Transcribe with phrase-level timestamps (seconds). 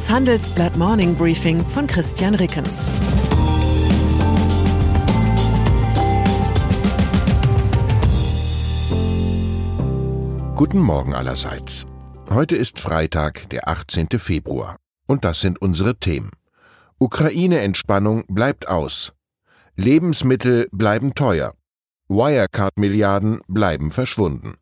[0.00, 2.86] Das Handelsblatt Morning Briefing von Christian Rickens.
[10.56, 11.86] Guten Morgen allerseits.
[12.30, 14.08] Heute ist Freitag, der 18.
[14.16, 14.76] Februar.
[15.06, 16.30] Und das sind unsere Themen.
[16.98, 19.12] Ukraine-Entspannung bleibt aus.
[19.76, 21.52] Lebensmittel bleiben teuer.
[22.08, 24.54] Wirecard-Milliarden bleiben verschwunden.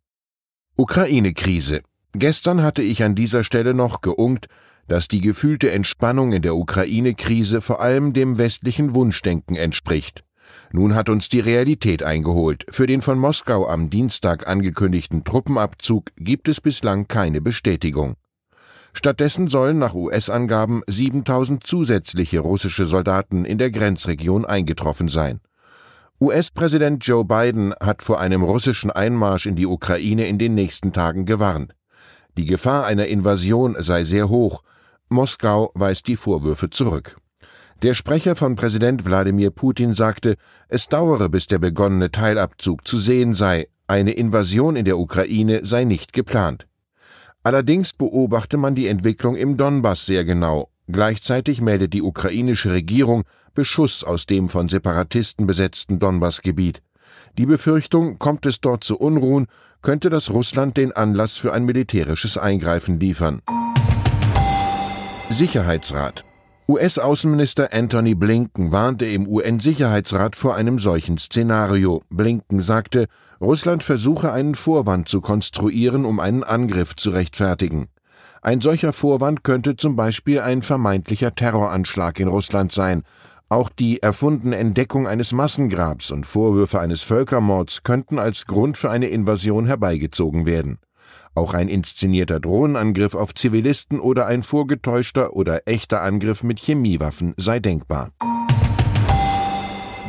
[0.74, 1.82] Ukraine-Krise.
[2.12, 4.48] Gestern hatte ich an dieser Stelle noch geungt,
[4.88, 10.24] dass die gefühlte Entspannung in der Ukraine-Krise vor allem dem westlichen Wunschdenken entspricht.
[10.72, 12.64] Nun hat uns die Realität eingeholt.
[12.70, 18.16] Für den von Moskau am Dienstag angekündigten Truppenabzug gibt es bislang keine Bestätigung.
[18.94, 25.40] Stattdessen sollen nach US-Angaben 7000 zusätzliche russische Soldaten in der Grenzregion eingetroffen sein.
[26.20, 31.26] US-Präsident Joe Biden hat vor einem russischen Einmarsch in die Ukraine in den nächsten Tagen
[31.26, 31.74] gewarnt.
[32.36, 34.62] Die Gefahr einer Invasion sei sehr hoch.
[35.08, 37.16] Moskau weist die Vorwürfe zurück.
[37.82, 40.36] Der Sprecher von Präsident Wladimir Putin sagte,
[40.68, 45.84] es dauere, bis der begonnene Teilabzug zu sehen sei, eine Invasion in der Ukraine sei
[45.84, 46.66] nicht geplant.
[47.42, 50.70] Allerdings beobachte man die Entwicklung im Donbass sehr genau.
[50.88, 56.82] Gleichzeitig meldet die ukrainische Regierung Beschuss aus dem von Separatisten besetzten Donbassgebiet.
[57.38, 59.46] Die Befürchtung, kommt es dort zu Unruhen,
[59.82, 63.40] könnte das Russland den Anlass für ein militärisches Eingreifen liefern.
[65.30, 66.24] Sicherheitsrat
[66.68, 72.02] US-Außenminister Anthony Blinken warnte im UN-Sicherheitsrat vor einem solchen Szenario.
[72.08, 77.88] Blinken sagte, Russland versuche einen Vorwand zu konstruieren, um einen Angriff zu rechtfertigen.
[78.40, 83.02] Ein solcher Vorwand könnte zum Beispiel ein vermeintlicher Terroranschlag in Russland sein.
[83.50, 89.08] Auch die erfundene Entdeckung eines Massengrabs und Vorwürfe eines Völkermords könnten als Grund für eine
[89.08, 90.78] Invasion herbeigezogen werden.
[91.38, 97.60] Auch ein inszenierter Drohnenangriff auf Zivilisten oder ein vorgetäuschter oder echter Angriff mit Chemiewaffen sei
[97.60, 98.10] denkbar.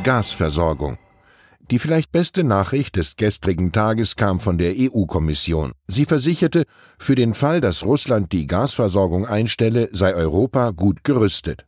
[0.02, 0.98] Gasversorgung
[1.70, 5.70] die vielleicht beste Nachricht des gestrigen Tages kam von der EU-Kommission.
[5.86, 6.64] Sie versicherte,
[6.98, 11.64] für den Fall, dass Russland die Gasversorgung einstelle, sei Europa gut gerüstet.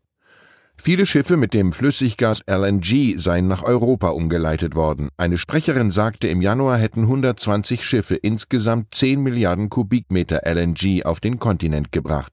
[0.85, 5.11] Viele Schiffe mit dem Flüssiggas LNG seien nach Europa umgeleitet worden.
[5.17, 11.39] Eine Sprecherin sagte, im Januar hätten 120 Schiffe insgesamt 10 Milliarden Kubikmeter LNG auf den
[11.39, 12.33] Kontinent gebracht.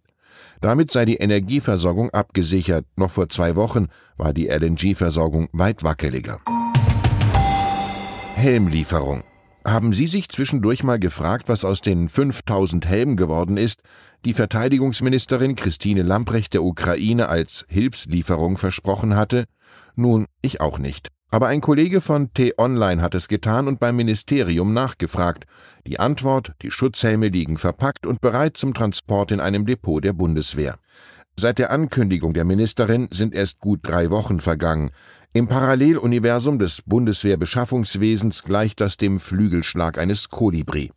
[0.62, 2.88] Damit sei die Energieversorgung abgesichert.
[2.96, 3.86] Noch vor zwei Wochen
[4.18, 6.40] war die LNG-Versorgung weit wackeliger.
[8.34, 9.22] Helmlieferung.
[9.66, 13.82] Haben Sie sich zwischendurch mal gefragt, was aus den 5000 Helmen geworden ist,
[14.24, 19.46] die Verteidigungsministerin Christine Lamprecht der Ukraine als Hilfslieferung versprochen hatte?
[19.96, 21.10] Nun, ich auch nicht.
[21.32, 25.46] Aber ein Kollege von T-Online hat es getan und beim Ministerium nachgefragt.
[25.86, 30.80] Die Antwort, die Schutzhelme liegen verpackt und bereit zum Transport in einem Depot der Bundeswehr.
[31.40, 34.92] Seit der Ankündigung der Ministerin sind erst gut drei Wochen vergangen.
[35.32, 40.92] Im Paralleluniversum des Bundeswehrbeschaffungswesens gleicht das dem Flügelschlag eines Kolibri.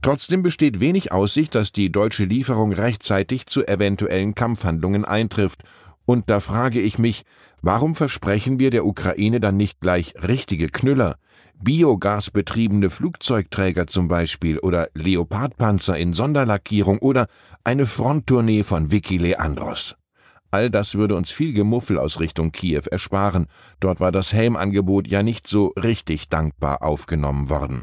[0.00, 5.62] Trotzdem besteht wenig Aussicht, dass die deutsche Lieferung rechtzeitig zu eventuellen Kampfhandlungen eintrifft,
[6.06, 7.24] und da frage ich mich,
[7.62, 11.16] warum versprechen wir der Ukraine dann nicht gleich richtige Knüller,
[11.60, 17.26] biogasbetriebene Flugzeugträger zum Beispiel oder Leopardpanzer in Sonderlackierung oder
[17.64, 19.96] eine Fronttournee von Vicky Leandros?
[20.54, 23.46] All das würde uns viel Gemuffel aus Richtung Kiew ersparen.
[23.80, 27.82] Dort war das Helmangebot ja nicht so richtig dankbar aufgenommen worden.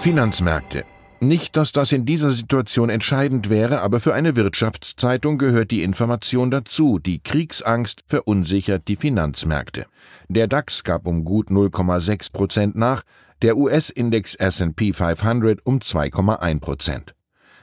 [0.00, 0.86] Finanzmärkte.
[1.20, 6.50] Nicht, dass das in dieser Situation entscheidend wäre, aber für eine Wirtschaftszeitung gehört die Information
[6.50, 6.98] dazu.
[6.98, 9.84] Die Kriegsangst verunsichert die Finanzmärkte.
[10.30, 13.02] Der DAX gab um gut 0,6 Prozent nach,
[13.42, 17.15] der US-Index S&P 500 um 2,1 Prozent.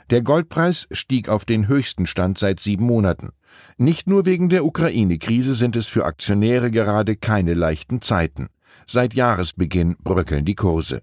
[0.10, 3.30] Der Goldpreis stieg auf den höchsten Stand seit sieben Monaten.
[3.78, 8.48] Nicht nur wegen der Ukraine-Krise sind es für Aktionäre gerade keine leichten Zeiten.
[8.88, 11.02] Seit Jahresbeginn bröckeln die Kurse.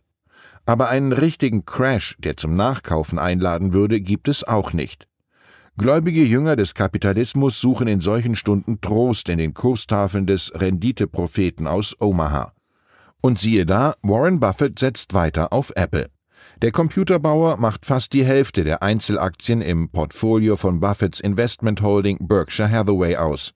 [0.67, 5.07] Aber einen richtigen Crash, der zum Nachkaufen einladen würde, gibt es auch nicht.
[5.79, 11.97] Gläubige Jünger des Kapitalismus suchen in solchen Stunden Trost in den Kurstafeln des Renditepropheten aus
[11.99, 12.53] Omaha.
[13.23, 16.11] Und siehe da, Warren Buffett setzt weiter auf Apple.
[16.63, 22.71] Der Computerbauer macht fast die Hälfte der Einzelaktien im Portfolio von Buffetts Investment Holding Berkshire
[22.71, 23.53] Hathaway aus.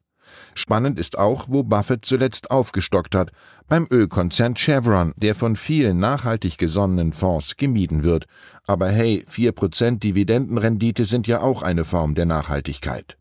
[0.54, 3.30] Spannend ist auch, wo Buffett zuletzt aufgestockt hat,
[3.68, 8.26] beim Ölkonzern Chevron, der von vielen nachhaltig gesonnenen Fonds gemieden wird.
[8.66, 13.16] Aber hey, 4% Dividendenrendite sind ja auch eine Form der Nachhaltigkeit.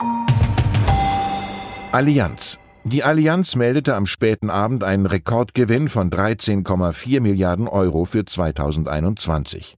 [1.91, 9.77] Allianz die Allianz meldete am späten Abend einen Rekordgewinn von 13,4 Milliarden Euro für 2021.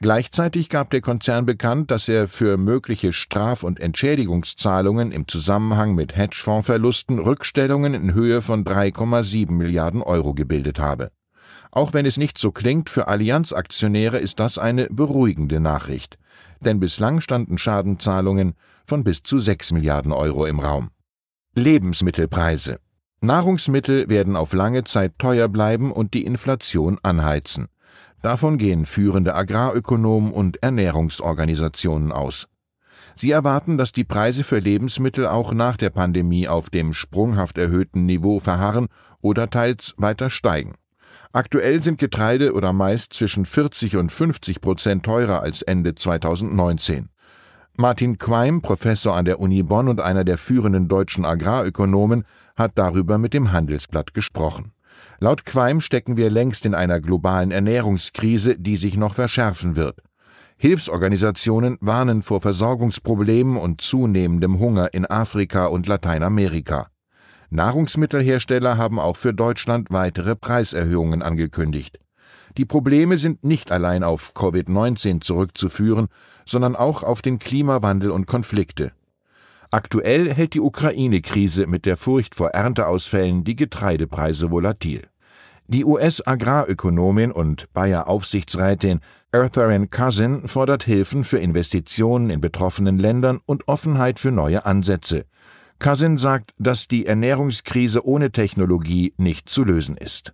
[0.00, 6.16] Gleichzeitig gab der Konzern bekannt, dass er für mögliche Straf- und Entschädigungszahlungen im Zusammenhang mit
[6.16, 11.10] Hedgefondsverlusten Rückstellungen in Höhe von 3,7 Milliarden Euro gebildet habe.
[11.70, 16.18] Auch wenn es nicht so klingt, für Allianz-Aktionäre ist das eine beruhigende Nachricht.
[16.60, 18.54] Denn bislang standen Schadenzahlungen
[18.86, 20.90] von bis zu 6 Milliarden Euro im Raum.
[21.58, 22.80] Lebensmittelpreise.
[23.22, 27.68] Nahrungsmittel werden auf lange Zeit teuer bleiben und die Inflation anheizen.
[28.20, 32.46] Davon gehen führende Agrarökonomen und Ernährungsorganisationen aus.
[33.14, 38.04] Sie erwarten, dass die Preise für Lebensmittel auch nach der Pandemie auf dem sprunghaft erhöhten
[38.04, 38.88] Niveau verharren
[39.22, 40.74] oder teils weiter steigen.
[41.32, 47.08] Aktuell sind Getreide oder Mais zwischen 40 und 50 Prozent teurer als Ende 2019.
[47.78, 52.24] Martin Queim, Professor an der Uni Bonn und einer der führenden deutschen Agrarökonomen,
[52.56, 54.72] hat darüber mit dem Handelsblatt gesprochen.
[55.20, 60.00] Laut Queim stecken wir längst in einer globalen Ernährungskrise, die sich noch verschärfen wird.
[60.56, 66.88] Hilfsorganisationen warnen vor Versorgungsproblemen und zunehmendem Hunger in Afrika und Lateinamerika.
[67.50, 71.98] Nahrungsmittelhersteller haben auch für Deutschland weitere Preiserhöhungen angekündigt.
[72.56, 76.08] Die Probleme sind nicht allein auf Covid-19 zurückzuführen,
[76.46, 78.92] sondern auch auf den Klimawandel und Konflikte.
[79.70, 85.02] Aktuell hält die Ukraine-Krise mit der Furcht vor Ernteausfällen die Getreidepreise volatil.
[85.66, 89.00] Die US-Agrarökonomin und Bayer-Aufsichtsrätin
[89.32, 95.26] Eartharin Cousin fordert Hilfen für Investitionen in betroffenen Ländern und Offenheit für neue Ansätze.
[95.78, 100.32] Cousin sagt, dass die Ernährungskrise ohne Technologie nicht zu lösen ist.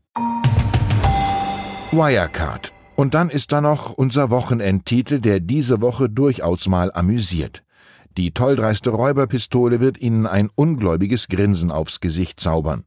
[1.93, 2.73] Wirecard.
[2.97, 7.63] Und dann ist da noch unser Wochenendtitel, der diese Woche durchaus mal amüsiert.
[8.17, 12.85] Die tolldreiste Räuberpistole wird Ihnen ein ungläubiges Grinsen aufs Gesicht zaubern.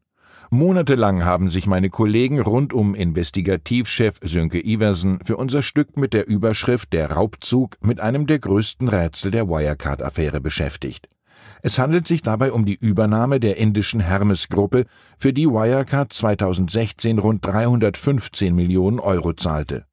[0.49, 6.27] Monatelang haben sich meine Kollegen rund um Investigativchef Sönke Iversen für unser Stück mit der
[6.27, 11.09] Überschrift Der Raubzug mit einem der größten Rätsel der Wirecard-Affäre beschäftigt.
[11.61, 14.85] Es handelt sich dabei um die Übernahme der indischen Hermes-Gruppe,
[15.17, 19.85] für die Wirecard 2016 rund 315 Millionen Euro zahlte.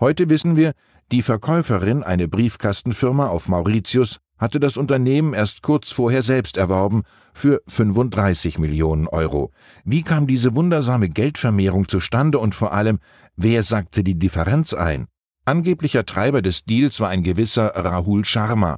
[0.00, 0.72] Heute wissen wir,
[1.12, 7.02] die Verkäuferin, eine Briefkastenfirma auf Mauritius, hatte das Unternehmen erst kurz vorher selbst erworben
[7.32, 9.52] für 35 Millionen Euro.
[9.84, 12.98] Wie kam diese wundersame Geldvermehrung zustande und vor allem,
[13.36, 15.06] wer sagte die Differenz ein?
[15.44, 18.76] Angeblicher Treiber des Deals war ein gewisser Rahul Sharma,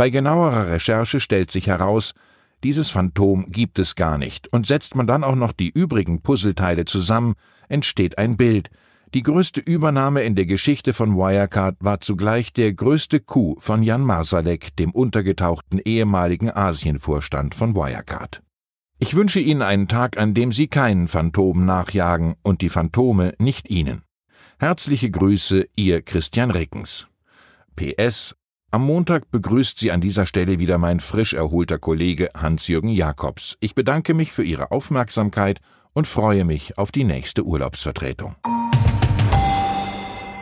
[0.00, 2.14] bei genauerer Recherche stellt sich heraus,
[2.64, 6.86] dieses Phantom gibt es gar nicht, und setzt man dann auch noch die übrigen Puzzleteile
[6.86, 7.34] zusammen,
[7.68, 8.70] entsteht ein Bild.
[9.12, 14.00] Die größte Übernahme in der Geschichte von Wirecard war zugleich der größte Coup von Jan
[14.00, 18.40] Marsalek, dem untergetauchten ehemaligen Asienvorstand von Wirecard.
[19.00, 23.68] Ich wünsche Ihnen einen Tag, an dem Sie keinen Phantom nachjagen und die Phantome nicht
[23.68, 24.00] Ihnen.
[24.58, 27.06] Herzliche Grüße, Ihr Christian Rickens.
[27.76, 28.34] PS
[28.70, 33.56] am Montag begrüßt Sie an dieser Stelle wieder mein frisch erholter Kollege Hans-Jürgen Jakobs.
[33.60, 35.60] Ich bedanke mich für Ihre Aufmerksamkeit
[35.92, 38.36] und freue mich auf die nächste Urlaubsvertretung.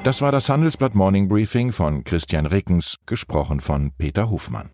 [0.04, 4.70] Das war das Handelsblatt Morning Briefing von Christian Rickens, gesprochen von Peter Hofmann.